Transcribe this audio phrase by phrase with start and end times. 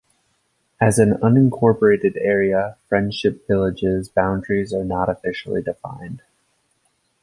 [0.79, 6.23] As an unincorporated area, Friendship Village's boundaries are not officially defined.